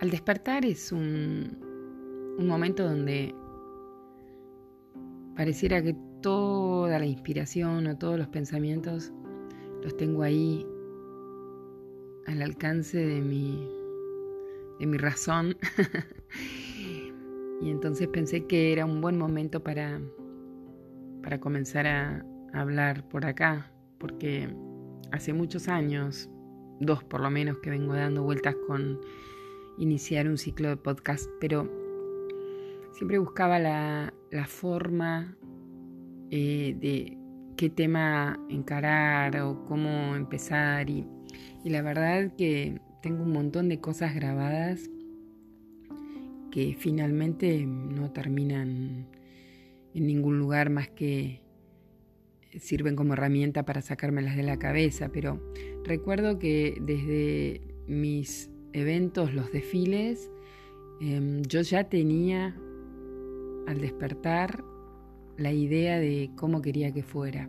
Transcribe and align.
Al 0.00 0.10
despertar 0.10 0.64
es 0.64 0.92
un, 0.92 1.58
un 2.38 2.46
momento 2.46 2.84
donde 2.84 3.34
pareciera 5.34 5.82
que 5.82 5.96
toda 6.20 6.98
la 6.98 7.06
inspiración 7.06 7.86
o 7.86 7.98
todos 7.98 8.18
los 8.18 8.28
pensamientos 8.28 9.12
los 9.82 9.96
tengo 9.96 10.22
ahí 10.22 10.66
al 12.26 12.42
alcance 12.42 12.98
de 12.98 13.20
mi, 13.20 13.68
de 14.78 14.86
mi 14.86 14.98
razón. 14.98 15.56
y 17.60 17.70
entonces 17.70 18.06
pensé 18.08 18.46
que 18.46 18.72
era 18.72 18.84
un 18.84 19.00
buen 19.00 19.18
momento 19.18 19.62
para, 19.62 20.00
para 21.22 21.40
comenzar 21.40 21.86
a 21.86 22.24
hablar 22.52 23.08
por 23.08 23.26
acá, 23.26 23.72
porque 23.98 24.48
hace 25.10 25.32
muchos 25.32 25.68
años, 25.68 26.28
dos 26.80 27.02
por 27.04 27.20
lo 27.20 27.30
menos, 27.30 27.58
que 27.58 27.70
vengo 27.70 27.94
dando 27.94 28.22
vueltas 28.22 28.54
con 28.66 29.00
iniciar 29.78 30.28
un 30.28 30.38
ciclo 30.38 30.68
de 30.68 30.76
podcast, 30.76 31.28
pero 31.40 31.70
siempre 32.92 33.18
buscaba 33.18 33.58
la, 33.58 34.12
forma 34.46 35.36
eh, 36.30 36.76
de 36.80 37.16
qué 37.56 37.70
tema 37.70 38.38
encarar 38.48 39.40
o 39.40 39.64
cómo 39.64 40.14
empezar 40.16 40.90
y, 40.90 41.06
y 41.64 41.70
la 41.70 41.82
verdad 41.82 42.32
que 42.36 42.80
tengo 43.02 43.22
un 43.22 43.32
montón 43.32 43.68
de 43.68 43.80
cosas 43.80 44.14
grabadas 44.14 44.90
que 46.50 46.74
finalmente 46.78 47.66
no 47.66 48.10
terminan 48.10 49.06
en 49.94 50.06
ningún 50.06 50.38
lugar 50.38 50.70
más 50.70 50.88
que 50.88 51.42
sirven 52.58 52.96
como 52.96 53.12
herramienta 53.12 53.64
para 53.64 53.82
sacármelas 53.82 54.36
de 54.36 54.42
la 54.42 54.58
cabeza, 54.58 55.10
pero 55.12 55.40
recuerdo 55.84 56.38
que 56.38 56.78
desde 56.80 57.60
mis 57.86 58.50
eventos, 58.72 59.34
los 59.34 59.50
desfiles, 59.52 60.30
em, 61.00 61.42
yo 61.42 61.62
ya 61.62 61.84
tenía 61.84 62.56
al 63.66 63.80
despertar 63.80 64.64
la 65.36 65.52
idea 65.52 65.98
de 65.98 66.30
cómo 66.36 66.62
quería 66.62 66.92
que 66.92 67.02
fuera. 67.02 67.48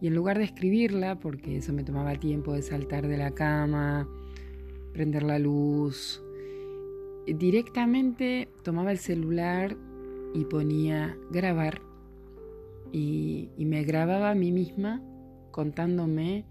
Y 0.00 0.06
en 0.06 0.14
lugar 0.14 0.38
de 0.38 0.44
escribirla, 0.44 1.18
porque 1.18 1.56
eso 1.56 1.72
me 1.72 1.84
tomaba 1.84 2.14
tiempo 2.14 2.54
de 2.54 2.62
saltar 2.62 3.06
de 3.06 3.18
la 3.18 3.32
cama, 3.32 4.08
prender 4.92 5.22
la 5.22 5.38
luz, 5.38 6.22
directamente 7.26 8.48
tomaba 8.62 8.92
el 8.92 8.98
celular 8.98 9.76
y 10.34 10.44
ponía 10.44 11.16
grabar 11.30 11.82
y, 12.92 13.50
y 13.56 13.64
me 13.66 13.84
grababa 13.84 14.30
a 14.30 14.34
mí 14.34 14.52
misma 14.52 15.02
contándome 15.50 16.44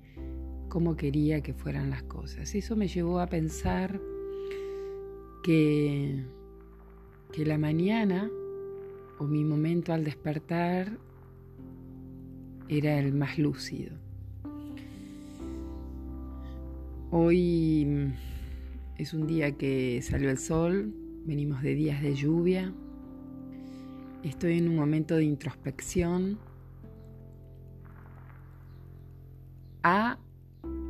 cómo 0.70 0.96
quería 0.96 1.42
que 1.42 1.54
fueran 1.54 1.90
las 1.90 2.04
cosas. 2.04 2.56
Eso 2.56 2.76
me 2.76 2.88
llevó 2.88 3.20
a 3.20 3.28
pensar 3.28 4.00
que, 5.44 6.24
que 7.34 7.46
la 7.46 7.58
mañana 7.58 8.30
o 9.18 9.26
mi 9.26 9.44
momento 9.44 9.92
al 9.92 10.04
despertar 10.04 10.98
era 12.70 13.00
el 13.00 13.14
más 13.14 13.38
lúcido. 13.38 13.98
Hoy 17.12 18.14
es 18.98 19.14
un 19.14 19.26
día 19.26 19.54
que 19.54 20.00
salió 20.04 20.30
el 20.30 20.38
sol, 20.38 20.94
venimos 21.26 21.64
de 21.64 21.74
días 21.74 22.02
de 22.04 22.14
lluvia, 22.14 22.72
estoy 24.24 24.60
en 24.60 24.70
un 24.70 24.76
momento 24.76 25.16
de 25.16 25.24
introspección, 25.24 26.38
a, 29.82 30.20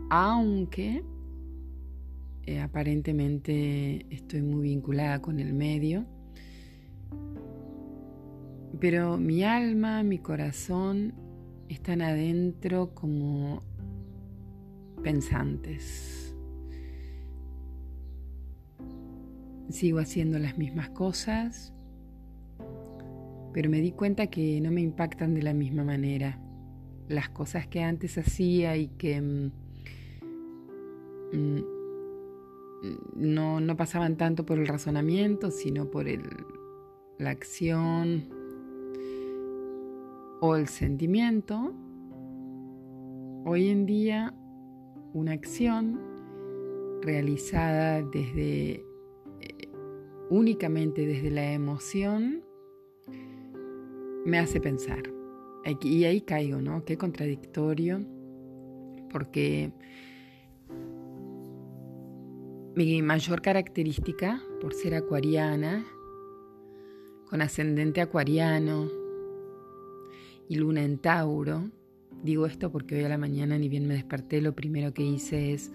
aunque 0.09 1.03
eh, 2.45 2.59
aparentemente 2.59 4.05
estoy 4.09 4.41
muy 4.41 4.63
vinculada 4.63 5.21
con 5.21 5.39
el 5.39 5.53
medio, 5.53 6.05
pero 8.79 9.17
mi 9.17 9.43
alma, 9.43 10.03
mi 10.03 10.19
corazón 10.19 11.13
están 11.67 12.01
adentro 12.01 12.93
como 12.95 13.61
pensantes. 15.03 16.35
Sigo 19.69 19.99
haciendo 19.99 20.39
las 20.39 20.57
mismas 20.57 20.89
cosas, 20.89 21.73
pero 23.53 23.69
me 23.69 23.81
di 23.81 23.91
cuenta 23.91 24.27
que 24.27 24.59
no 24.61 24.71
me 24.71 24.81
impactan 24.81 25.35
de 25.35 25.43
la 25.43 25.53
misma 25.53 25.83
manera. 25.83 26.39
Las 27.07 27.29
cosas 27.29 27.67
que 27.67 27.83
antes 27.83 28.17
hacía 28.17 28.77
y 28.77 28.87
que 28.87 29.21
mm, 29.21 29.51
no, 33.15 33.59
no, 33.59 33.77
pasaban 33.77 34.17
tanto 34.17 34.45
por 34.45 34.57
el 34.59 34.67
razonamiento, 34.67 35.51
sino 35.51 35.89
por 35.89 36.07
el, 36.07 36.23
la 37.17 37.31
acción, 37.31 38.29
o 40.41 40.55
el 40.55 40.67
sentimiento, 40.67 41.73
hoy 43.45 43.67
en 43.67 43.85
día 43.85 44.33
una 45.13 45.33
acción 45.33 45.99
realizada 47.01 48.01
desde 48.01 48.71
eh, 48.71 49.69
únicamente 50.29 51.05
desde 51.05 51.31
la 51.31 51.51
emoción 51.51 52.43
me 54.25 54.39
hace 54.39 54.61
pensar. 54.61 55.03
Y 55.81 56.03
ahí 56.05 56.21
caigo, 56.21 56.61
¿no? 56.61 56.83
Qué 56.83 56.97
contradictorio, 56.97 57.99
porque 59.11 59.71
mi 62.79 63.01
mayor 63.01 63.41
característica, 63.41 64.41
por 64.61 64.73
ser 64.73 64.95
acuariana, 64.95 65.85
con 67.29 67.41
ascendente 67.41 67.99
acuariano, 67.99 68.89
y 70.47 70.55
luna 70.55 70.83
en 70.83 70.97
Tauro. 70.97 71.69
Digo 72.23 72.45
esto 72.45 72.71
porque 72.71 72.95
hoy 72.95 73.03
a 73.03 73.09
la 73.09 73.17
mañana, 73.17 73.57
ni 73.57 73.67
bien 73.67 73.85
me 73.85 73.95
desperté, 73.95 74.39
lo 74.39 74.55
primero 74.55 74.93
que 74.93 75.03
hice 75.03 75.51
es 75.51 75.73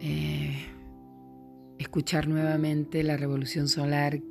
eh, 0.00 0.64
escuchar 1.78 2.26
nuevamente 2.26 3.02
la 3.02 3.18
revolución 3.18 3.68
solar 3.68 4.22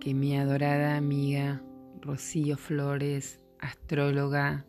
que 0.00 0.14
mi 0.14 0.34
adorada 0.38 0.96
amiga 0.96 1.62
Rocío 2.00 2.56
Flores, 2.56 3.38
astróloga 3.58 4.64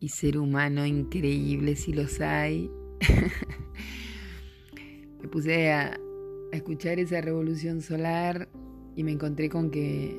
y 0.00 0.08
ser 0.08 0.38
humano 0.38 0.84
increíble 0.84 1.76
si 1.76 1.92
los 1.92 2.20
hay, 2.20 2.70
me 5.20 5.28
puse 5.28 5.72
a 5.72 5.98
escuchar 6.52 6.98
esa 6.98 7.20
revolución 7.20 7.80
solar 7.80 8.48
y 8.96 9.04
me 9.04 9.12
encontré 9.12 9.48
con 9.48 9.70
que, 9.70 10.14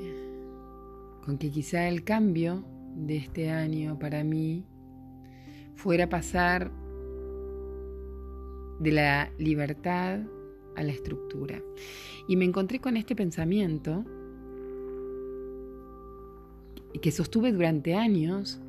con 1.24 1.38
que 1.38 1.52
quizá 1.52 1.88
el 1.88 2.04
cambio 2.04 2.66
de 2.96 3.18
este 3.18 3.50
año 3.50 4.00
para 4.00 4.24
mí 4.24 4.66
fuera 5.76 6.10
pasar 6.10 6.72
de 8.80 8.92
la 8.92 9.32
libertad 9.38 10.20
a 10.76 10.84
la 10.84 10.92
estructura. 10.92 11.62
Y 12.28 12.36
me 12.36 12.46
encontré 12.46 12.80
con 12.80 12.98
este 12.98 13.16
pensamiento 13.16 14.04
que 17.02 17.12
sostuve 17.12 17.52
durante 17.52 17.96
años, 17.96 18.62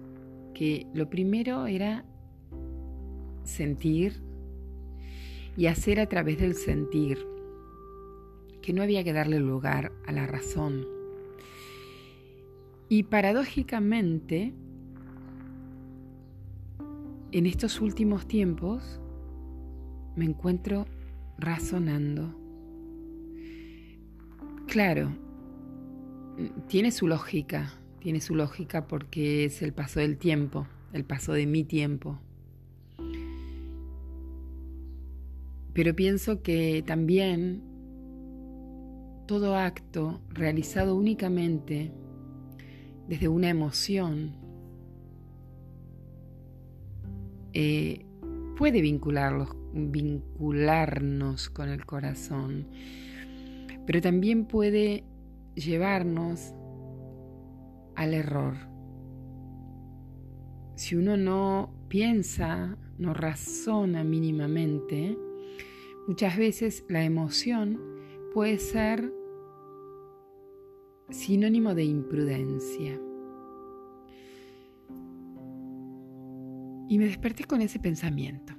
que 0.57 0.87
lo 0.95 1.11
primero 1.11 1.67
era 1.67 2.07
sentir 3.45 4.23
y 5.55 5.67
hacer 5.67 6.01
a 6.01 6.07
través 6.07 6.39
del 6.39 6.55
sentir 6.55 7.19
que 8.63 8.73
no 8.73 8.83
había 8.83 9.05
que 9.05 9.13
darle 9.13 9.39
lugar 9.39 9.93
a 10.07 10.13
la 10.13 10.27
razón. 10.27 10.87
Y 12.89 13.03
paradójicamente, 13.03 14.55
en 17.33 17.45
estos 17.45 17.83
últimos 17.83 18.27
tiempos, 18.27 18.99
me 20.17 20.25
encuentro 20.25 20.87
razonando. 21.37 22.35
Claro, 24.67 25.11
tiene 26.67 26.93
su 26.93 27.07
lógica, 27.09 27.75
tiene 28.07 28.21
su 28.21 28.37
lógica 28.37 28.87
porque 28.87 29.47
es 29.47 29.63
el 29.63 29.73
paso 29.73 29.99
del 29.99 30.17
tiempo, 30.17 30.69
el 30.93 31.05
paso 31.05 31.33
de 31.33 31.45
mi 31.45 31.65
tiempo. 31.65 32.21
Pero 35.73 35.97
pienso 35.97 36.41
que 36.41 36.85
también 36.87 37.65
todo 39.27 39.57
acto 39.57 40.21
realizado 40.29 40.95
únicamente 40.95 41.91
desde 43.09 43.27
una 43.27 43.49
emoción 43.49 44.37
eh, 47.55 48.07
puede 48.57 48.83
vincularnos 48.83 51.51
con 51.51 51.71
el 51.71 51.85
corazón, 51.85 52.69
pero 53.85 54.01
también 54.01 54.45
puede 54.45 55.03
llevarnos 55.57 56.55
al 57.97 58.15
error. 58.15 58.55
Si 60.77 60.95
uno 60.95 61.17
no 61.17 61.75
piensa, 61.89 62.77
no 62.99 63.15
razona 63.15 64.05
mínimamente, 64.05 65.19
muchas 66.07 66.37
veces 66.37 66.85
la 66.89 67.05
emoción 67.05 67.81
puede 68.35 68.59
ser 68.59 69.13
sinónimo 71.11 71.75
de 71.75 71.85
imprudencia. 71.85 73.01
Y 76.89 76.99
me 76.99 77.07
desperté 77.07 77.45
con 77.45 77.63
ese 77.63 77.81
pensamiento, 77.81 78.53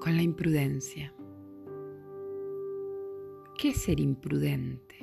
con 0.00 0.16
la 0.16 0.22
imprudencia. 0.22 1.14
¿Qué 3.56 3.68
es 3.68 3.82
ser 3.82 4.00
imprudente? 4.00 4.93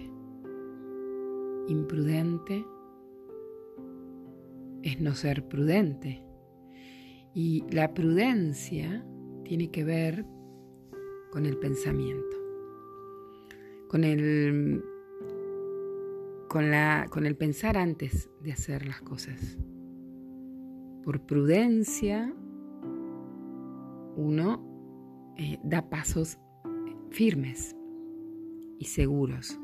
Imprudente 1.67 2.65
es 4.83 4.99
no 4.99 5.13
ser 5.15 5.47
prudente. 5.47 6.23
Y 7.33 7.63
la 7.71 7.93
prudencia 7.93 9.05
tiene 9.45 9.71
que 9.71 9.83
ver 9.83 10.25
con 11.31 11.45
el 11.45 11.57
pensamiento, 11.57 12.37
con 13.87 14.03
el, 14.03 14.83
con 16.49 16.69
la, 16.71 17.07
con 17.09 17.25
el 17.25 17.37
pensar 17.37 17.77
antes 17.77 18.29
de 18.41 18.51
hacer 18.51 18.85
las 18.85 19.01
cosas. 19.01 19.57
Por 21.03 21.25
prudencia, 21.25 22.33
uno 24.17 25.33
eh, 25.37 25.57
da 25.63 25.89
pasos 25.89 26.37
firmes 27.11 27.75
y 28.77 28.85
seguros. 28.85 29.60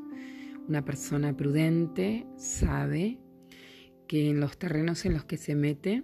Una 0.68 0.84
persona 0.84 1.34
prudente 1.34 2.26
sabe 2.36 3.18
que 4.06 4.28
en 4.28 4.38
los 4.38 4.58
terrenos 4.58 5.06
en 5.06 5.14
los 5.14 5.24
que 5.24 5.38
se 5.38 5.54
mete 5.54 6.02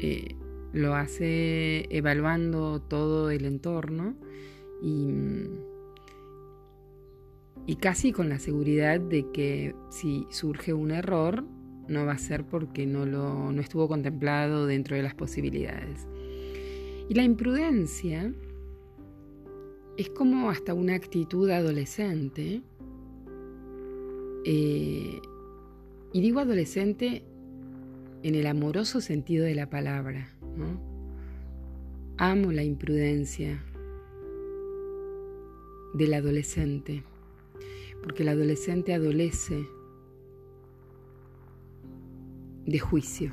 eh, 0.00 0.34
lo 0.72 0.96
hace 0.96 1.86
evaluando 1.96 2.82
todo 2.82 3.30
el 3.30 3.44
entorno 3.44 4.16
y, 4.82 5.12
y, 7.66 7.76
casi 7.76 8.10
con 8.10 8.28
la 8.28 8.40
seguridad 8.40 9.00
de 9.00 9.30
que 9.32 9.76
si 9.90 10.26
surge 10.30 10.72
un 10.72 10.90
error 10.90 11.44
no 11.86 12.04
va 12.04 12.12
a 12.12 12.18
ser 12.18 12.44
porque 12.44 12.84
no, 12.84 13.06
lo, 13.06 13.52
no 13.52 13.60
estuvo 13.60 13.86
contemplado 13.86 14.66
dentro 14.66 14.96
de 14.96 15.02
las 15.02 15.14
posibilidades. 15.14 16.08
Y 17.08 17.14
la 17.14 17.22
imprudencia 17.22 18.32
es 19.98 20.08
como 20.10 20.48
hasta 20.48 20.74
una 20.74 20.94
actitud 20.94 21.50
adolescente 21.50 22.62
eh, 24.44 25.20
y 26.12 26.20
digo 26.20 26.38
adolescente 26.38 27.24
en 28.22 28.36
el 28.36 28.46
amoroso 28.46 29.00
sentido 29.00 29.44
de 29.44 29.56
la 29.56 29.68
palabra. 29.68 30.32
Amo 32.16 32.52
la 32.52 32.62
imprudencia 32.62 33.60
del 35.94 36.14
adolescente, 36.14 37.02
porque 38.00 38.22
el 38.22 38.28
adolescente 38.28 38.94
adolece 38.94 39.66
de 42.66 42.78
juicio. 42.78 43.32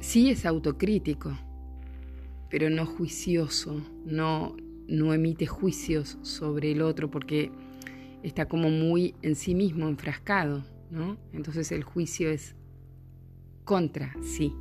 Sí 0.00 0.28
es 0.28 0.44
autocrítico, 0.44 1.32
pero 2.50 2.70
no 2.70 2.86
juicioso, 2.86 3.82
no, 4.04 4.56
no 4.88 5.14
emite 5.14 5.46
juicios 5.46 6.18
sobre 6.22 6.72
el 6.72 6.82
otro 6.82 7.10
porque 7.10 7.50
está 8.22 8.46
como 8.46 8.70
muy 8.70 9.14
en 9.22 9.34
sí 9.34 9.54
mismo 9.54 9.88
enfrascado, 9.88 10.64
¿no? 10.90 11.18
Entonces 11.32 11.72
el 11.72 11.84
juicio 11.84 12.30
es 12.30 12.56
contra 13.64 14.14
sí. 14.22 14.54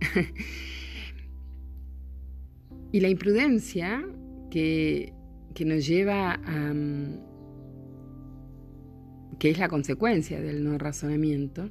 y 2.92 3.00
la 3.00 3.08
imprudencia 3.08 4.04
que, 4.50 5.12
que 5.54 5.64
nos 5.64 5.86
lleva 5.86 6.40
a... 6.44 6.74
que 9.38 9.50
es 9.50 9.58
la 9.58 9.68
consecuencia 9.68 10.40
del 10.40 10.64
no 10.64 10.78
razonamiento, 10.78 11.70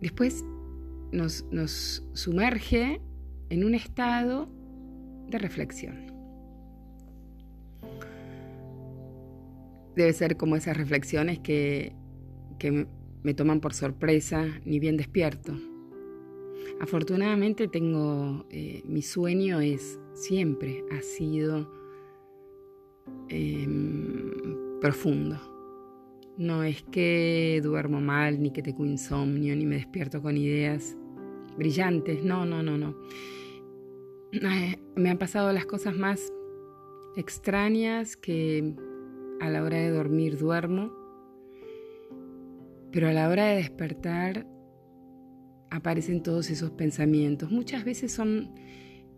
después 0.00 0.44
nos, 1.12 1.44
nos 1.50 2.04
sumerge 2.12 3.00
en 3.50 3.64
un 3.64 3.74
estado 3.74 4.48
de 5.28 5.38
reflexión. 5.38 6.06
debe 9.96 10.12
ser 10.12 10.36
como 10.36 10.54
esas 10.56 10.76
reflexiones 10.76 11.40
que, 11.40 11.92
me 13.22 13.34
toman 13.34 13.60
por 13.60 13.74
sorpresa, 13.74 14.46
ni 14.64 14.78
bien 14.78 14.96
despierto. 14.96 15.58
Afortunadamente 16.80 17.66
tengo, 17.66 18.46
eh, 18.50 18.82
mi 18.86 19.02
sueño 19.02 19.60
es 19.60 19.98
siempre, 20.14 20.84
ha 20.92 21.02
sido 21.02 21.68
em, 23.28 24.30
profundo. 24.80 25.40
No 26.36 26.62
es 26.62 26.82
que 26.84 27.60
duermo 27.64 28.00
mal, 28.00 28.40
ni 28.40 28.52
que 28.52 28.62
tengo 28.62 28.84
insomnio, 28.84 29.56
ni 29.56 29.64
me 29.66 29.76
despierto 29.76 30.22
con 30.22 30.36
ideas 30.36 30.96
brillantes, 31.56 32.24
no, 32.24 32.44
no, 32.44 32.62
no, 32.62 32.76
no. 32.78 32.96
me 34.96 35.10
han 35.10 35.18
pasado 35.18 35.52
las 35.52 35.66
cosas 35.66 35.96
más 35.96 36.32
extrañas 37.16 38.16
que 38.16 38.74
a 39.40 39.50
la 39.50 39.62
hora 39.62 39.78
de 39.78 39.90
dormir 39.90 40.38
duermo, 40.38 40.92
pero 42.92 43.08
a 43.08 43.12
la 43.12 43.28
hora 43.28 43.46
de 43.46 43.56
despertar 43.56 44.46
aparecen 45.70 46.22
todos 46.22 46.50
esos 46.50 46.70
pensamientos. 46.70 47.50
Muchas 47.50 47.84
veces 47.84 48.12
son 48.12 48.54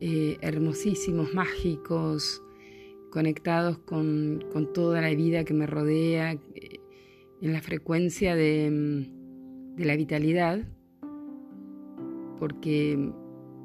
eh, 0.00 0.38
hermosísimos, 0.40 1.34
mágicos, 1.34 2.42
conectados 3.10 3.78
con, 3.78 4.44
toda 4.74 5.00
la 5.00 5.10
vida 5.10 5.44
que 5.44 5.54
me 5.54 5.66
rodea, 5.66 6.32
eh, 6.32 6.80
en 7.40 7.52
la 7.52 7.62
frecuencia 7.62 8.34
de, 8.34 9.08
de 9.76 9.84
la 9.84 9.96
vitalidad, 9.96 10.60
porque 12.38 13.12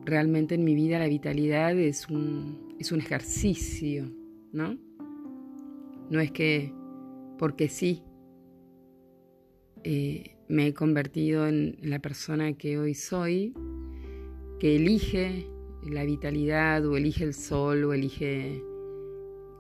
realmente 0.05 0.55
en 0.55 0.63
mi 0.63 0.75
vida 0.75 0.99
la 0.99 1.07
vitalidad 1.07 1.77
es 1.77 2.09
un, 2.09 2.75
es 2.79 2.91
un 2.91 2.99
ejercicio, 2.99 4.11
¿no? 4.51 4.77
No 6.09 6.19
es 6.19 6.31
que 6.31 6.73
porque 7.37 7.69
sí 7.69 8.03
eh, 9.83 10.37
me 10.47 10.67
he 10.67 10.73
convertido 10.73 11.47
en 11.47 11.77
la 11.81 11.99
persona 11.99 12.53
que 12.53 12.77
hoy 12.77 12.93
soy, 12.93 13.53
que 14.59 14.75
elige 14.75 15.47
la 15.83 16.03
vitalidad 16.03 16.85
o 16.85 16.95
elige 16.95 17.23
el 17.23 17.33
sol 17.33 17.83
o 17.83 17.93
elige 17.93 18.61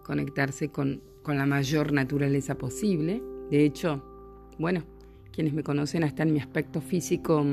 conectarse 0.03 0.69
con, 0.69 1.01
con 1.21 1.37
la 1.37 1.45
mayor 1.45 1.91
naturaleza 1.91 2.57
posible. 2.57 3.21
De 3.49 3.65
hecho, 3.65 4.03
bueno, 4.57 4.83
quienes 5.31 5.53
me 5.53 5.63
conocen 5.63 6.03
hasta 6.03 6.23
en 6.23 6.33
mi 6.33 6.39
aspecto 6.39 6.79
físico 6.79 7.43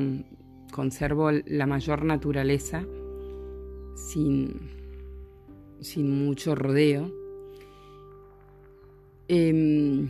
conservo 0.71 1.31
la 1.31 1.67
mayor 1.67 2.05
naturaleza 2.05 2.85
sin, 3.95 4.61
sin 5.81 6.25
mucho 6.25 6.55
rodeo. 6.55 7.13
Em, 9.29 10.09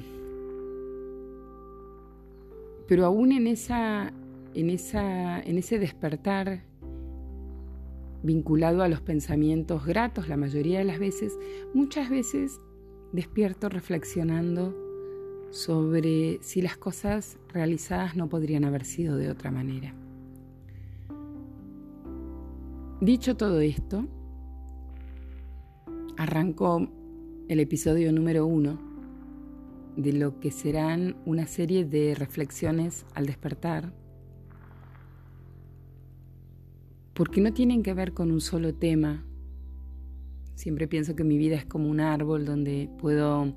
pero 2.89 3.05
aún 3.05 3.33
en, 3.33 3.47
esa, 3.47 4.13
en, 4.55 4.71
esa, 4.71 5.41
en 5.41 5.59
ese 5.59 5.79
despertar 5.79 6.65
vinculado 8.23 8.83
a 8.83 8.89
los 8.89 9.01
pensamientos 9.01 9.87
gratos 9.87 10.29
la 10.29 10.37
mayoría 10.37 10.79
de 10.79 10.85
las 10.85 10.99
veces, 10.99 11.39
muchas 11.75 12.11
veces 12.11 12.61
despierto 13.13 13.69
reflexionando 13.69 14.75
sobre 15.51 16.39
si 16.43 16.63
las 16.63 16.77
cosas 16.77 17.39
realizadas 17.53 18.17
no 18.17 18.29
podrían 18.29 18.65
haber 18.65 18.85
sido 18.85 19.17
de 19.17 19.31
otra 19.31 19.51
manera. 19.51 19.95
Dicho 23.01 23.35
todo 23.35 23.63
esto, 23.63 24.05
arrancó 26.19 26.87
el 27.49 27.59
episodio 27.59 28.13
número 28.13 28.45
uno 28.45 28.79
de 29.97 30.13
lo 30.13 30.39
que 30.39 30.51
serán 30.51 31.17
una 31.25 31.47
serie 31.47 31.87
de 31.87 32.15
reflexiones 32.15 33.07
al 33.15 33.25
despertar, 33.25 33.95
porque 37.15 37.41
no 37.41 37.55
tienen 37.55 37.83
que 37.83 37.95
ver 37.95 38.13
con 38.13 38.31
un 38.31 38.43
solo 38.43 38.75
tema. 38.75 39.25
Siempre 40.55 40.87
pienso 40.87 41.17
que 41.17 41.25
mi 41.25 41.39
vida 41.39 41.57
es 41.57 41.65
como 41.65 41.89
un 41.89 42.01
árbol 42.01 42.45
donde 42.45 42.91
puedo 42.99 43.57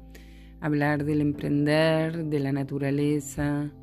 hablar 0.61 1.03
del 1.03 1.19
emprender, 1.19 2.27
de 2.27 2.39
la 2.39 2.53
naturaleza, 2.53 3.73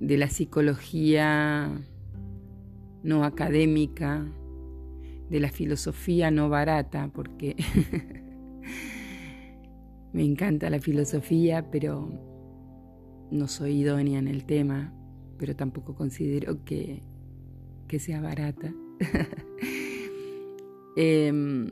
de 0.00 0.18
la 0.18 0.28
psicología 0.28 1.80
no 3.02 3.24
académica, 3.24 4.26
de 5.28 5.40
la 5.40 5.50
filosofía 5.50 6.30
no 6.30 6.48
barata, 6.48 7.10
porque 7.14 7.56
Me 10.12 10.24
encanta 10.24 10.68
la 10.70 10.80
filosofía, 10.80 11.70
pero 11.70 12.10
no 13.30 13.46
soy 13.46 13.82
idónea 13.82 14.18
en 14.18 14.26
el 14.26 14.44
tema, 14.44 14.92
pero 15.38 15.54
tampoco 15.54 15.94
considero 15.94 16.64
que, 16.64 17.02
que 17.86 17.98
sea 17.98 18.20
barata. 18.20 18.74
Em, 20.96 21.70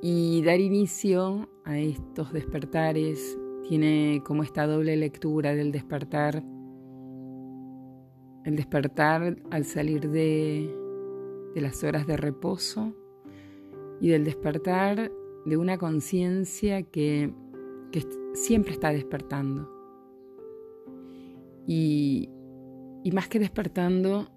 y 0.00 0.40
dar 0.44 0.60
inicio 0.60 1.48
a 1.64 1.76
estos 1.78 2.32
despertares 2.32 3.36
tiene 3.68 4.22
como 4.24 4.44
esta 4.44 4.64
doble 4.64 4.96
lectura 4.96 5.52
del 5.52 5.72
despertar, 5.72 6.44
el 8.44 8.56
despertar 8.56 9.36
al 9.50 9.64
salir 9.64 10.10
de, 10.10 10.70
de 11.54 11.60
las 11.60 11.82
horas 11.82 12.06
de 12.06 12.16
reposo 12.16 12.94
y 14.00 14.08
del 14.08 14.24
despertar 14.24 15.10
de 15.46 15.56
una 15.56 15.78
conciencia 15.78 16.82
que, 16.82 17.32
que, 17.90 18.06
siempre 18.34 18.72
está 18.72 18.90
despertando. 18.90 19.70
Y, 21.66 22.28
y 23.04 23.12
más 23.12 23.28
que 23.28 23.38
despertando, 23.38 24.28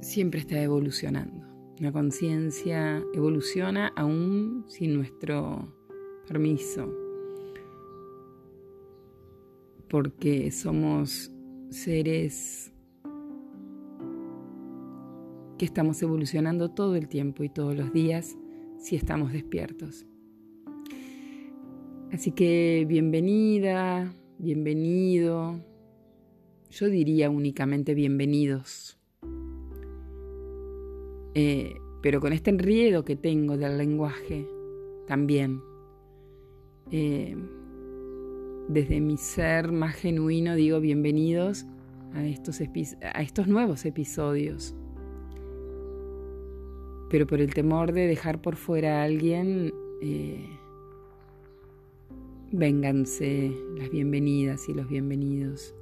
siempre 0.00 0.40
está 0.40 0.60
evolucionando. 0.60 1.46
La 1.78 1.92
conciencia 1.92 3.02
evoluciona 3.14 3.92
aún 3.96 4.64
sin 4.68 4.94
nuestro 4.94 5.72
permiso, 6.26 6.92
porque 9.88 10.50
somos 10.50 11.31
seres 11.72 12.72
que 15.58 15.64
estamos 15.64 16.02
evolucionando 16.02 16.70
todo 16.70 16.96
el 16.96 17.08
tiempo 17.08 17.44
y 17.44 17.48
todos 17.48 17.76
los 17.76 17.92
días 17.92 18.36
si 18.78 18.96
estamos 18.96 19.32
despiertos. 19.32 20.06
Así 22.12 22.32
que 22.32 22.84
bienvenida, 22.88 24.12
bienvenido, 24.38 25.60
yo 26.70 26.88
diría 26.88 27.30
únicamente 27.30 27.94
bienvenidos 27.94 28.98
eh, 31.34 31.74
pero 32.02 32.20
con 32.20 32.32
este 32.32 32.50
enriedo 32.50 33.04
que 33.04 33.16
tengo 33.16 33.56
del 33.56 33.78
lenguaje 33.78 34.46
también. 35.06 35.60
Eh, 36.90 37.36
desde 38.68 39.00
mi 39.00 39.16
ser 39.16 39.72
más 39.72 39.94
genuino 39.96 40.54
digo 40.54 40.80
bienvenidos 40.80 41.66
a 42.14 42.24
estos, 42.24 42.60
a 42.60 43.22
estos 43.22 43.48
nuevos 43.48 43.84
episodios. 43.84 44.74
Pero 47.10 47.26
por 47.26 47.40
el 47.40 47.52
temor 47.52 47.92
de 47.92 48.06
dejar 48.06 48.40
por 48.40 48.56
fuera 48.56 49.00
a 49.00 49.04
alguien, 49.04 49.72
eh, 50.00 50.48
vénganse 52.52 53.52
las 53.76 53.90
bienvenidas 53.90 54.68
y 54.68 54.74
los 54.74 54.88
bienvenidos. 54.88 55.74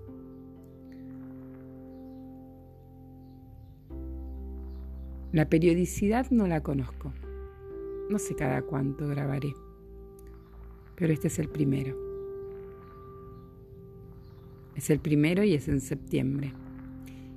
La 5.32 5.48
periodicidad 5.48 6.28
no 6.30 6.48
la 6.48 6.60
conozco. 6.60 7.12
No 8.08 8.18
sé 8.18 8.34
cada 8.34 8.62
cuánto 8.62 9.06
grabaré. 9.06 9.54
Pero 10.96 11.12
este 11.12 11.28
es 11.28 11.38
el 11.38 11.48
primero. 11.48 12.09
Es 14.74 14.90
el 14.90 15.00
primero 15.00 15.44
y 15.44 15.54
es 15.54 15.68
en 15.68 15.80
septiembre. 15.80 16.52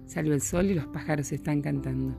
Salió 0.06 0.34
el 0.34 0.42
sol 0.42 0.68
y 0.68 0.74
los 0.74 0.86
pájaros 0.88 1.32
están 1.32 1.62
cantando. 1.62 2.16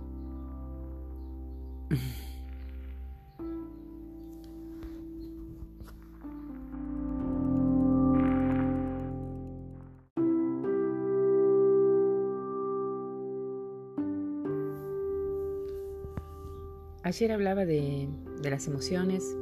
Ayer 17.04 17.32
hablaba 17.32 17.66
de, 17.66 18.08
las 18.42 18.66
emociones 18.66 19.36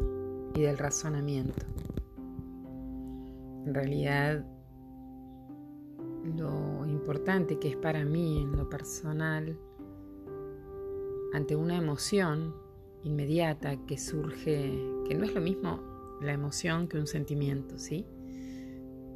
y 0.55 0.63
del 0.63 0.77
razonamiento. 0.77 1.65
En 3.65 3.73
realidad, 3.73 4.45
importante 7.03 7.59
que 7.59 7.69
es 7.69 7.77
para 7.77 8.05
mí 8.05 8.43
en 8.43 8.57
lo 8.57 8.69
personal, 8.69 9.59
ante 11.33 11.57
una 11.57 11.77
emoción 11.77 12.55
inmediata 13.03 13.77
que 13.87 13.99
surge, 13.99 14.81
que 15.09 15.17
no 15.17 15.25
es 15.25 15.35
lo 15.35 15.41
mismo 15.41 15.81
la 16.21 16.33
emoción 16.33 16.87
que 16.87 16.99
un 16.99 17.09
sentimiento, 17.09 17.77
¿sí? 17.77 18.07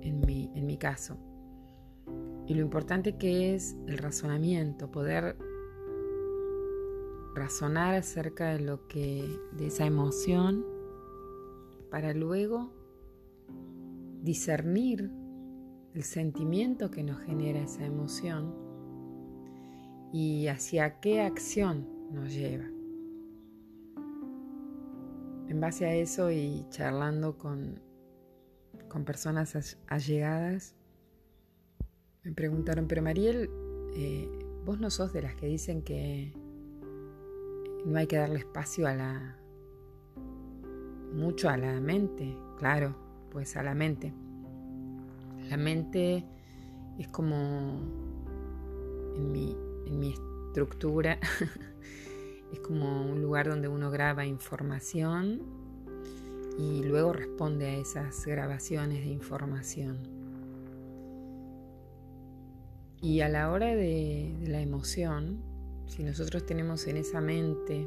En 0.00 0.18
mi, 0.26 0.50
en 0.56 0.66
mi 0.66 0.78
caso. 0.78 1.16
Y 2.48 2.54
lo 2.54 2.60
importante 2.62 3.18
que 3.18 3.54
es 3.54 3.76
el 3.86 3.98
razonamiento, 3.98 4.90
poder 4.90 5.36
razonar 7.36 7.94
acerca 7.94 8.50
de 8.50 8.62
lo 8.62 8.88
que 8.88 9.38
de 9.52 9.68
esa 9.68 9.86
emoción 9.86 10.66
para 11.88 12.12
luego 12.14 12.72
discernir 14.24 15.08
el 15.96 16.02
sentimiento 16.02 16.90
que 16.90 17.02
nos 17.02 17.18
genera 17.22 17.58
esa 17.60 17.86
emoción 17.86 18.54
y 20.12 20.46
hacia 20.48 21.00
qué 21.00 21.22
acción 21.22 21.88
nos 22.12 22.34
lleva. 22.34 22.66
En 25.48 25.58
base 25.58 25.86
a 25.86 25.94
eso 25.94 26.30
y 26.30 26.66
charlando 26.68 27.38
con, 27.38 27.80
con 28.90 29.06
personas 29.06 29.78
allegadas, 29.86 30.74
me 32.24 32.32
preguntaron, 32.32 32.86
pero 32.88 33.00
Mariel, 33.00 33.48
eh, 33.94 34.28
vos 34.66 34.78
no 34.78 34.90
sos 34.90 35.14
de 35.14 35.22
las 35.22 35.34
que 35.34 35.46
dicen 35.46 35.80
que 35.80 36.34
no 37.86 37.98
hay 37.98 38.06
que 38.06 38.16
darle 38.16 38.40
espacio 38.40 38.86
a 38.86 38.94
la 38.94 39.38
mucho 41.14 41.48
a 41.48 41.56
la 41.56 41.80
mente, 41.80 42.36
claro, 42.58 42.94
pues 43.30 43.56
a 43.56 43.62
la 43.62 43.74
mente. 43.74 44.12
La 45.48 45.56
mente 45.56 46.24
es 46.98 47.08
como 47.08 47.80
en 49.16 49.32
mi, 49.32 50.14
estructura, 50.48 51.18
es 52.52 52.60
como 52.60 53.06
un 53.06 53.22
lugar 53.22 53.48
donde 53.48 53.68
uno 53.68 53.90
graba 53.90 54.24
información 54.24 55.42
y 56.58 56.82
luego 56.82 57.12
responde 57.12 57.66
a 57.66 57.74
esas 57.76 58.24
grabaciones 58.26 59.04
de 59.04 59.10
información. 59.10 59.98
Y 63.02 63.20
a 63.20 63.28
la 63.28 63.50
hora 63.50 63.74
de, 63.74 64.34
de 64.40 64.48
la 64.48 64.60
emoción, 64.60 65.42
si 65.86 66.02
nosotros 66.02 66.46
tenemos 66.46 66.86
en 66.86 66.96
esa 66.96 67.20
mente 67.20 67.86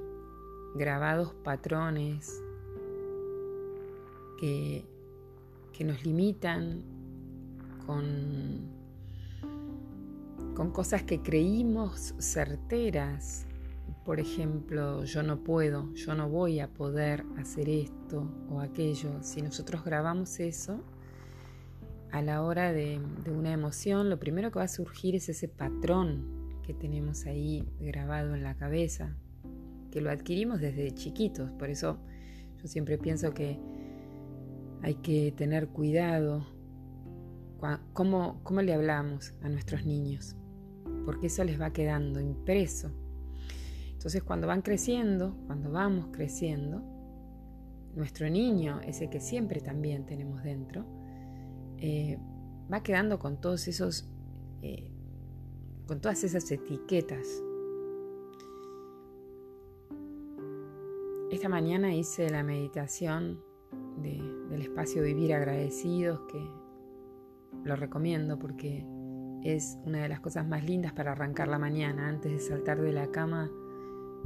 grabados 0.76 1.34
patrones 1.44 2.42
que, 4.40 4.86
que 5.74 5.84
nos 5.84 6.06
limitan 6.06 6.84
con, 7.90 8.70
con 10.54 10.70
cosas 10.72 11.02
que 11.02 11.24
creímos 11.24 12.14
certeras, 12.20 13.48
por 14.06 14.20
ejemplo, 14.20 15.06
yo 15.06 15.24
no 15.24 15.44
puedo, 15.44 15.92
yo 15.96 16.14
no 16.14 16.30
voy 16.30 16.60
a 16.60 16.68
poder 16.68 17.26
hacer 17.40 17.68
esto 17.68 18.32
o 18.48 18.60
aquello, 18.60 19.24
si 19.24 19.42
nosotros 19.42 19.84
grabamos 19.84 20.40
eso, 20.40 20.84
a 22.12 22.22
la 22.22 22.44
hora 22.44 22.72
de, 22.72 23.02
de 23.24 23.32
una 23.32 23.54
emoción, 23.54 24.08
lo 24.12 24.20
primero 24.20 24.52
que 24.52 24.60
va 24.60 24.66
a 24.66 24.68
surgir 24.68 25.16
es 25.16 25.28
ese 25.28 25.48
patrón 25.48 26.60
que 26.62 26.76
tenemos 26.76 27.26
ahí 27.26 27.68
grabado 27.80 28.36
en 28.36 28.44
la 28.44 28.56
cabeza, 28.56 29.16
que 29.90 30.00
lo 30.00 30.12
adquirimos 30.12 30.62
desde 30.62 30.92
chiquitos. 30.92 31.50
Por 31.54 31.72
eso 31.72 31.98
yo 32.62 32.68
siempre 32.68 33.00
pienso 33.00 33.34
que 33.34 33.60
hay 34.84 34.94
que 34.94 35.34
tener 35.36 35.70
cuidado 35.70 36.59
cómo, 37.94 38.42
cómo 38.44 38.62
le 38.62 38.74
hablamos 38.74 39.34
a 39.42 39.50
nuestros 39.50 39.86
niños, 39.86 40.36
porque 41.06 41.28
eso 41.28 41.44
les 41.44 41.60
va 41.60 41.72
quedando 41.72 42.20
impreso. 42.20 42.92
Entonces 43.92 44.24
cuando 44.24 44.48
van 44.48 44.62
creciendo, 44.62 45.36
cuando 45.48 45.72
vamos 45.72 46.08
creciendo, 46.12 46.82
nuestro 47.96 48.30
niño, 48.30 48.80
ese 48.82 49.10
que 49.10 49.20
siempre 49.20 49.62
también 49.62 50.06
tenemos 50.06 50.44
dentro, 50.44 50.86
eh, 51.78 52.18
va 52.72 52.82
quedando 52.82 53.20
con 53.20 53.42
todos 53.42 53.68
esos 53.68 54.10
eh, 54.62 54.92
con 55.88 56.02
todas 56.02 56.24
esas 56.24 56.52
etiquetas. 56.52 57.28
Esta 61.32 61.50
mañana 61.50 61.96
hice 61.96 62.30
la 62.30 62.44
meditación 62.44 63.42
del 63.98 64.62
espacio 64.62 65.02
Vivir 65.02 65.34
Agradecidos, 65.34 66.20
que 66.32 66.48
lo 67.64 67.76
recomiendo 67.76 68.40
porque 68.40 68.86
es 69.44 69.78
una 69.86 70.02
de 70.02 70.10
las 70.10 70.20
cosas 70.20 70.48
más 70.48 70.64
lindas 70.64 70.94
para 70.94 71.12
arrancar 71.14 71.48
la 71.48 71.60
mañana. 71.60 72.08
Antes 72.08 72.32
de 72.32 72.40
saltar 72.40 72.82
de 72.82 72.94
la 72.94 73.08
cama, 73.08 73.50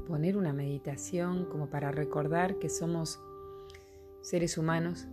poner 0.07 0.37
una 0.37 0.53
meditación 0.53 1.45
como 1.45 1.69
para 1.69 1.91
recordar 1.91 2.57
que 2.59 2.69
somos 2.69 3.21
seres 4.21 4.57
humanos 4.57 5.07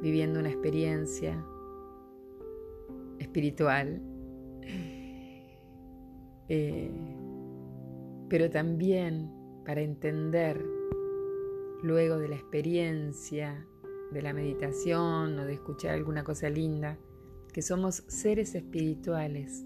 viviendo 0.00 0.40
una 0.40 0.48
experiencia 0.50 1.44
espiritual, 3.18 4.02
eh, 6.48 6.90
pero 8.28 8.50
también 8.50 9.30
para 9.64 9.80
entender 9.80 10.64
luego 11.82 12.18
de 12.18 12.28
la 12.28 12.36
experiencia 12.36 13.66
de 14.10 14.22
la 14.22 14.32
meditación 14.32 15.38
o 15.38 15.44
de 15.44 15.54
escuchar 15.54 15.92
alguna 15.92 16.24
cosa 16.24 16.50
linda, 16.50 16.98
que 17.52 17.62
somos 17.62 18.04
seres 18.08 18.54
espirituales 18.54 19.64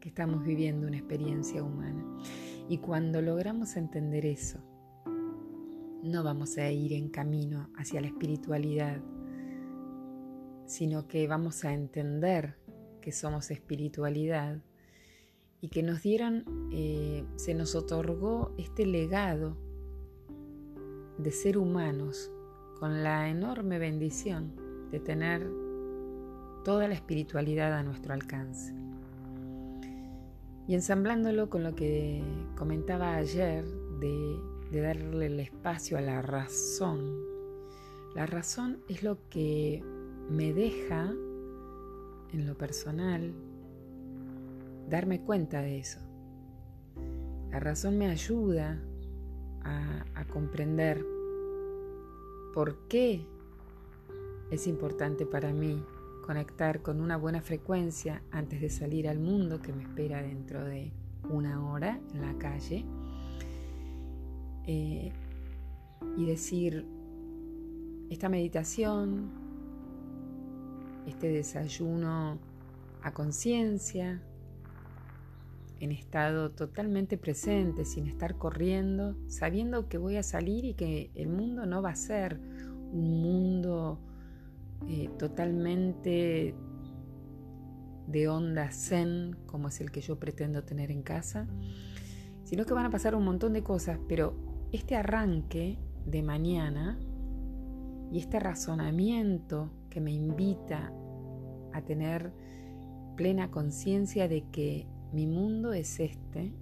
que 0.00 0.08
estamos 0.08 0.44
viviendo 0.44 0.88
una 0.88 0.98
experiencia 0.98 1.62
humana. 1.62 2.04
Y 2.68 2.78
cuando 2.78 3.22
logramos 3.22 3.76
entender 3.76 4.26
eso, 4.26 4.58
no 6.02 6.24
vamos 6.24 6.58
a 6.58 6.70
ir 6.72 6.92
en 6.92 7.08
camino 7.08 7.70
hacia 7.76 8.00
la 8.00 8.08
espiritualidad, 8.08 9.00
sino 10.66 11.06
que 11.06 11.28
vamos 11.28 11.64
a 11.64 11.72
entender 11.72 12.56
que 13.00 13.12
somos 13.12 13.52
espiritualidad 13.52 14.58
y 15.60 15.68
que 15.68 15.84
nos 15.84 16.02
dieron, 16.02 16.44
eh, 16.72 17.24
se 17.36 17.54
nos 17.54 17.76
otorgó 17.76 18.52
este 18.58 18.84
legado 18.84 19.56
de 21.18 21.30
ser 21.30 21.58
humanos 21.58 22.32
con 22.80 23.04
la 23.04 23.28
enorme 23.28 23.78
bendición 23.78 24.56
de 24.90 24.98
tener 24.98 25.61
toda 26.64 26.88
la 26.88 26.94
espiritualidad 26.94 27.72
a 27.72 27.82
nuestro 27.82 28.14
alcance. 28.14 28.74
Y 30.68 30.74
ensamblándolo 30.74 31.50
con 31.50 31.64
lo 31.64 31.74
que 31.74 32.22
comentaba 32.56 33.16
ayer 33.16 33.64
de, 34.00 34.80
darle 34.80 35.26
el 35.26 35.40
espacio 35.40 35.98
a 35.98 36.00
la 36.00 36.22
razón, 36.22 37.14
la 38.14 38.26
razón 38.26 38.78
es 38.88 39.02
lo 39.02 39.18
que 39.28 39.82
me 40.30 40.52
deja, 40.52 41.12
en 42.32 42.46
lo 42.46 42.56
personal, 42.56 43.34
darme 44.88 45.20
cuenta 45.20 45.60
de 45.60 45.78
eso. 45.78 46.00
La 47.50 47.60
razón 47.60 47.98
me 47.98 48.06
ayuda 48.06 48.80
a, 49.64 50.24
comprender 50.32 51.04
por 52.54 52.88
qué 52.88 53.26
es 54.50 54.66
importante 54.66 55.26
para 55.26 55.52
mí 55.52 55.84
conectar 56.22 56.80
con 56.80 57.00
una 57.00 57.16
buena 57.16 57.42
frecuencia 57.42 58.22
antes 58.30 58.60
de 58.60 58.70
salir 58.70 59.08
al 59.08 59.18
mundo 59.18 59.60
que 59.60 59.72
me 59.72 59.82
espera 59.82 60.22
dentro 60.22 60.64
de 60.64 60.92
una 61.28 61.70
hora 61.70 62.00
en 62.14 62.22
la 62.22 62.38
calle. 62.38 62.84
Eh, 64.66 65.12
y 66.16 66.26
decir 66.26 66.86
esta 68.10 68.28
meditación, 68.28 69.30
este 71.06 71.28
desayuno 71.28 72.38
a 73.02 73.12
conciencia, 73.12 74.22
en 75.80 75.90
estado 75.90 76.52
totalmente 76.52 77.18
presente, 77.18 77.84
sin 77.84 78.06
estar 78.06 78.38
corriendo, 78.38 79.16
sabiendo 79.26 79.88
que 79.88 79.98
voy 79.98 80.16
a 80.16 80.22
salir 80.22 80.64
y 80.64 80.74
que 80.74 81.10
el 81.16 81.28
mundo 81.28 81.66
no 81.66 81.82
va 81.82 81.90
a 81.90 81.96
ser 81.96 82.38
un 82.92 83.20
mundo 83.20 83.98
eh, 84.88 85.10
totalmente 85.18 86.54
de 88.06 88.28
onda 88.28 88.70
zen 88.70 89.36
como 89.46 89.68
es 89.68 89.80
el 89.80 89.90
que 89.90 90.00
yo 90.00 90.18
pretendo 90.18 90.64
tener 90.64 90.90
en 90.90 91.02
casa, 91.02 91.48
sino 92.44 92.64
que 92.64 92.74
van 92.74 92.86
a 92.86 92.90
pasar 92.90 93.14
un 93.14 93.24
montón 93.24 93.52
de 93.52 93.62
cosas, 93.62 93.98
pero 94.08 94.34
este 94.72 94.96
arranque 94.96 95.78
de 96.04 96.22
mañana 96.22 96.98
y 98.10 98.18
este 98.18 98.40
razonamiento 98.40 99.70
que 99.88 100.00
me 100.00 100.12
invita 100.12 100.92
a 101.72 101.82
tener 101.82 102.32
plena 103.16 103.50
conciencia 103.50 104.28
de 104.28 104.44
que 104.50 104.86
mi 105.12 105.26
mundo 105.26 105.72
es 105.72 106.00
este, 106.00 106.52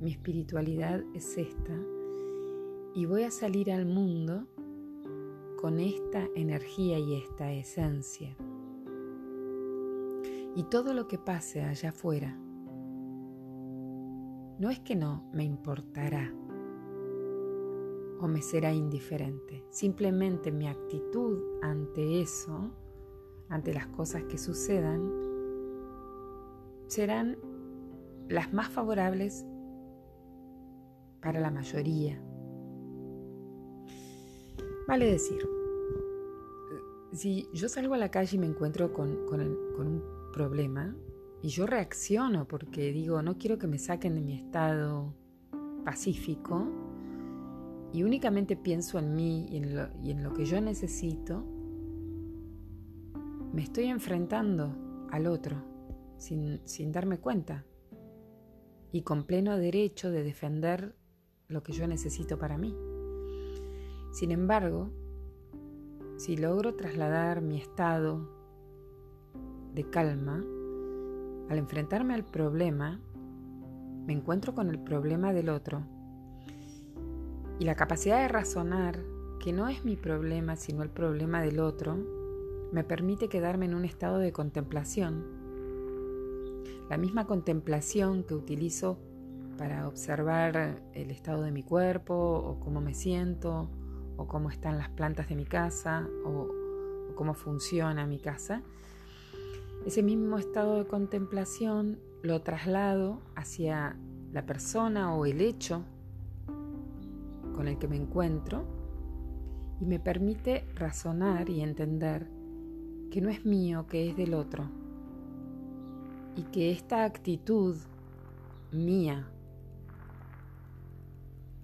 mi 0.00 0.10
espiritualidad 0.10 1.02
es 1.14 1.36
esta, 1.36 1.76
y 2.94 3.04
voy 3.06 3.24
a 3.24 3.30
salir 3.30 3.70
al 3.70 3.86
mundo 3.86 4.46
con 5.60 5.80
esta 5.80 6.28
energía 6.36 7.00
y 7.00 7.16
esta 7.16 7.52
esencia. 7.52 8.36
Y 10.54 10.62
todo 10.64 10.94
lo 10.94 11.08
que 11.08 11.18
pase 11.18 11.62
allá 11.62 11.90
afuera, 11.90 12.38
no 14.58 14.70
es 14.70 14.78
que 14.80 14.94
no 14.94 15.28
me 15.32 15.44
importará 15.44 16.32
o 18.20 18.28
me 18.28 18.40
será 18.42 18.72
indiferente, 18.72 19.64
simplemente 19.70 20.52
mi 20.52 20.68
actitud 20.68 21.38
ante 21.62 22.20
eso, 22.20 22.70
ante 23.48 23.74
las 23.74 23.88
cosas 23.88 24.24
que 24.24 24.38
sucedan, 24.38 25.12
serán 26.86 27.36
las 28.28 28.52
más 28.52 28.68
favorables 28.68 29.44
para 31.20 31.40
la 31.40 31.50
mayoría. 31.50 32.22
Vale 34.88 35.04
decir, 35.04 35.46
si 37.12 37.46
yo 37.52 37.68
salgo 37.68 37.92
a 37.92 37.98
la 37.98 38.10
calle 38.10 38.36
y 38.36 38.40
me 38.40 38.46
encuentro 38.46 38.90
con, 38.94 39.10
un 39.10 40.02
problema 40.32 40.96
y 41.42 41.48
yo 41.48 41.66
reacciono 41.66 42.48
porque 42.48 42.90
digo, 42.90 43.20
no 43.20 43.36
quiero 43.36 43.58
que 43.58 43.66
me 43.66 43.78
saquen 43.78 44.14
de 44.14 44.22
mi 44.22 44.32
estado 44.32 45.14
pacífico 45.84 46.72
y 47.92 48.02
únicamente 48.02 48.56
pienso 48.56 48.98
en 48.98 49.14
mí 49.14 49.46
y 49.50 49.58
en 49.58 49.76
lo, 49.76 49.88
y 50.02 50.10
en 50.10 50.24
lo 50.24 50.32
que 50.32 50.46
yo 50.46 50.58
necesito, 50.58 51.44
me 53.52 53.64
estoy 53.64 53.88
enfrentando 53.88 54.74
al 55.10 55.26
otro 55.26 55.62
sin, 56.16 56.62
sin 56.64 56.92
darme 56.92 57.18
cuenta 57.18 57.66
y 58.90 59.02
con 59.02 59.24
pleno 59.24 59.58
derecho 59.58 60.10
de 60.10 60.22
defender 60.22 60.96
lo 61.46 61.62
que 61.62 61.72
yo 61.72 61.86
necesito 61.86 62.38
para 62.38 62.56
mí. 62.56 62.74
Sin 64.10 64.30
embargo, 64.30 64.90
si 66.16 66.36
logro 66.36 66.74
trasladar 66.74 67.40
mi 67.40 67.58
estado 67.58 68.28
de 69.74 69.88
calma, 69.88 70.44
al 71.48 71.58
enfrentarme 71.58 72.14
al 72.14 72.24
problema, 72.24 73.00
me 74.06 74.12
encuentro 74.12 74.54
con 74.54 74.68
el 74.70 74.78
problema 74.78 75.32
del 75.32 75.48
otro. 75.48 75.82
Y 77.58 77.64
la 77.64 77.74
capacidad 77.74 78.20
de 78.20 78.28
razonar 78.28 78.98
que 79.40 79.52
no 79.52 79.68
es 79.68 79.84
mi 79.84 79.96
problema, 79.96 80.56
sino 80.56 80.82
el 80.82 80.90
problema 80.90 81.40
del 81.42 81.60
otro, 81.60 81.96
me 82.72 82.84
permite 82.84 83.28
quedarme 83.28 83.66
en 83.66 83.74
un 83.74 83.84
estado 83.84 84.18
de 84.18 84.32
contemplación 84.32 85.38
la 86.88 86.96
misma 86.96 87.26
contemplación 87.26 88.24
que 88.24 88.34
utilizo 88.34 88.98
para 89.58 89.86
observar 89.88 90.82
el 90.94 91.10
estado 91.10 91.42
de 91.42 91.52
mi 91.52 91.62
cuerpo 91.62 92.14
o 92.14 92.60
cómo 92.60 92.80
me 92.80 92.94
siento 92.94 93.68
o 94.18 94.26
cómo 94.26 94.50
están 94.50 94.76
las 94.76 94.90
plantas 94.90 95.30
de 95.30 95.36
mi 95.36 95.46
casa 95.46 96.06
o, 96.26 96.48
cómo 97.14 97.34
funciona 97.34 98.06
mi 98.06 98.20
casa, 98.20 98.62
ese 99.86 100.02
mismo 100.02 100.38
estado 100.38 100.76
de 100.76 100.86
contemplación 100.86 101.98
lo 102.22 102.42
traslado 102.42 103.22
hacia 103.34 103.96
la 104.30 104.44
persona 104.44 105.14
o 105.14 105.24
el 105.24 105.40
hecho 105.40 105.82
con 107.56 107.66
el 107.66 107.78
que 107.78 107.88
me 107.88 107.96
encuentro 107.96 108.64
y 109.80 109.86
me 109.86 109.98
permite 109.98 110.64
razonar 110.74 111.48
y 111.48 111.60
entender 111.60 112.28
que 113.10 113.20
no 113.20 113.30
es 113.30 113.44
mío, 113.44 113.86
que 113.88 114.10
es 114.10 114.16
del 114.16 114.34
otro 114.34 114.68
y 116.36 116.42
que 116.42 116.70
esta 116.70 117.04
actitud 117.04 117.76
mía 118.70 119.28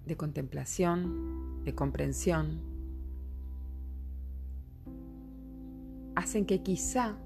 de 0.05 0.17
contemplación, 0.17 1.44
de 1.65 1.73
comprensión, 1.73 2.61
hacen 6.15 6.45
que 6.45 6.61
quizá, 6.61 7.17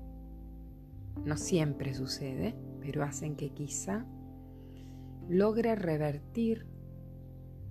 no 1.26 1.36
siempre 1.36 1.94
sucede, 1.94 2.56
pero 2.80 3.04
hacen 3.04 3.36
que 3.36 3.52
quizá 3.52 4.06
logre 5.28 5.76
revertir 5.76 6.66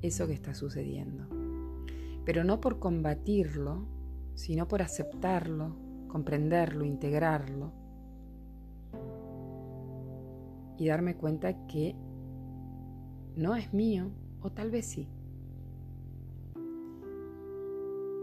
eso 0.02 0.26
que 0.26 0.34
está 0.34 0.54
sucediendo. 0.54 1.26
Pero 2.24 2.44
no 2.44 2.60
por 2.60 2.78
combatirlo, 2.78 3.88
sino 4.34 4.68
por 4.68 4.82
aceptarlo, 4.82 5.74
comprenderlo, 6.06 6.84
integrarlo 6.84 7.72
y 10.76 10.86
darme 10.86 11.16
cuenta 11.16 11.66
que 11.66 11.96
no 13.34 13.56
es 13.56 13.72
mío 13.72 14.10
o 14.40 14.52
tal 14.52 14.70
vez 14.70 14.86
sí. 14.86 15.08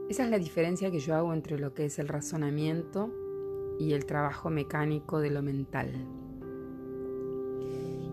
Esa 0.09 0.23
es 0.23 0.29
la 0.29 0.37
diferencia 0.39 0.91
que 0.91 0.99
yo 0.99 1.15
hago 1.15 1.33
entre 1.33 1.59
lo 1.59 1.73
que 1.73 1.85
es 1.85 1.99
el 1.99 2.07
razonamiento 2.07 3.11
y 3.79 3.93
el 3.93 4.05
trabajo 4.05 4.49
mecánico 4.49 5.19
de 5.19 5.31
lo 5.31 5.41
mental. 5.41 5.91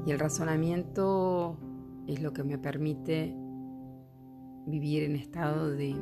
Y 0.06 0.10
el 0.10 0.18
razonamiento 0.18 1.56
es 2.06 2.22
lo 2.22 2.32
que 2.32 2.42
me 2.42 2.58
permite 2.58 3.34
vivir 4.66 5.04
en 5.04 5.16
estado 5.16 5.70
de 5.70 5.96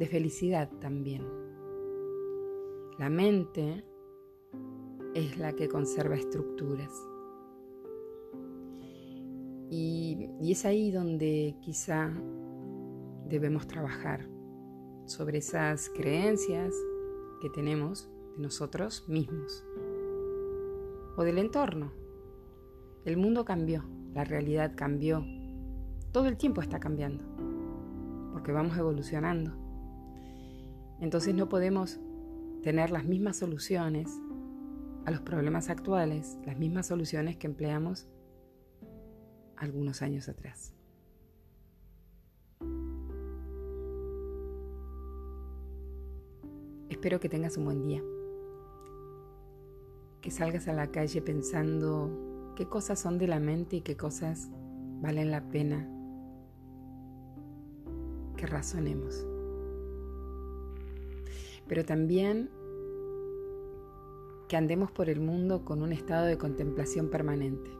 de 0.00 0.06
felicidad 0.06 0.70
también. 0.80 1.22
La 2.98 3.10
mente 3.10 3.84
es 5.14 5.38
la 5.38 5.52
que 5.52 5.68
conserva 5.68 6.16
estructuras. 6.16 6.90
Y, 9.68 10.30
y, 10.40 10.52
es 10.52 10.64
ahí 10.64 10.90
donde 10.90 11.54
quizá 11.60 12.10
debemos 13.30 13.66
trabajar 13.66 14.28
sobre 15.06 15.38
esas 15.38 15.88
creencias 15.90 16.74
que 17.40 17.48
tenemos 17.48 18.10
de 18.36 18.42
nosotros 18.42 19.08
mismos 19.08 19.64
o 21.16 21.22
del 21.22 21.38
entorno. 21.38 21.92
El 23.04 23.16
mundo 23.16 23.44
cambió, 23.44 23.84
la 24.12 24.24
realidad 24.24 24.72
cambió, 24.76 25.24
todo 26.12 26.26
el 26.26 26.36
tiempo 26.36 26.60
está 26.60 26.80
cambiando, 26.80 27.24
porque 28.32 28.52
vamos 28.52 28.76
evolucionando. 28.76 29.52
Entonces 31.00 31.34
no 31.34 31.48
podemos 31.48 32.00
tener 32.62 32.90
las 32.90 33.04
mismas 33.04 33.38
soluciones 33.38 34.10
a 35.06 35.10
los 35.10 35.20
problemas 35.22 35.70
actuales, 35.70 36.36
las 36.44 36.58
mismas 36.58 36.88
soluciones 36.88 37.36
que 37.36 37.46
empleamos 37.46 38.06
algunos 39.56 40.02
años 40.02 40.28
atrás. 40.28 40.74
Espero 47.00 47.18
que 47.18 47.30
tengas 47.30 47.56
un 47.56 47.64
buen 47.64 47.82
día, 47.82 48.02
que 50.20 50.30
salgas 50.30 50.68
a 50.68 50.74
la 50.74 50.88
calle 50.88 51.22
pensando 51.22 52.52
qué 52.54 52.66
cosas 52.66 53.00
son 53.00 53.16
de 53.16 53.26
la 53.26 53.40
mente 53.40 53.76
y 53.76 53.80
qué 53.80 53.96
cosas 53.96 54.50
valen 55.00 55.30
la 55.30 55.48
pena 55.48 55.88
que 58.36 58.46
razonemos. 58.46 59.26
Pero 61.66 61.86
también 61.86 62.50
que 64.46 64.58
andemos 64.58 64.90
por 64.90 65.08
el 65.08 65.20
mundo 65.20 65.64
con 65.64 65.80
un 65.80 65.94
estado 65.94 66.26
de 66.26 66.36
contemplación 66.36 67.08
permanente 67.08 67.70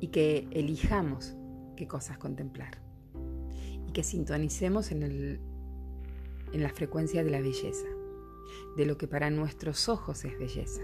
y 0.00 0.08
que 0.08 0.48
elijamos 0.52 1.36
qué 1.76 1.86
cosas 1.86 2.16
contemplar 2.16 2.78
y 3.86 3.92
que 3.92 4.02
sintonicemos 4.02 4.90
en, 4.90 5.02
el, 5.02 5.40
en 6.54 6.62
la 6.62 6.70
frecuencia 6.70 7.24
de 7.24 7.30
la 7.30 7.40
belleza, 7.40 7.88
de 8.76 8.86
lo 8.86 8.96
que 8.96 9.08
para 9.08 9.28
nuestros 9.28 9.88
ojos 9.88 10.24
es 10.24 10.38
belleza. 10.38 10.82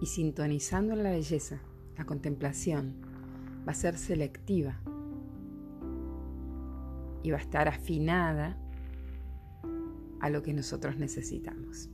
Y 0.00 0.06
sintonizando 0.06 0.94
en 0.94 1.02
la 1.02 1.10
belleza, 1.10 1.60
la 1.96 2.04
contemplación 2.04 2.94
va 3.66 3.72
a 3.72 3.74
ser 3.74 3.98
selectiva 3.98 4.80
y 7.24 7.32
va 7.32 7.38
a 7.38 7.40
estar 7.40 7.66
afinada 7.66 8.56
a 10.20 10.30
lo 10.30 10.44
que 10.44 10.54
nosotros 10.54 10.96
necesitamos. 10.96 11.90